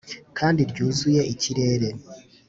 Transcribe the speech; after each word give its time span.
kandi 0.37 0.61
ryuzuye 0.71 1.21
ikirere, 1.33 1.89